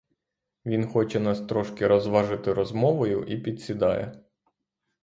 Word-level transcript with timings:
Він 0.65 0.87
хоче 0.87 1.19
нас 1.19 1.41
трошки 1.41 1.87
розважити 1.87 2.53
розмовою 2.53 3.23
і 3.23 3.37
підсідає. 3.37 4.23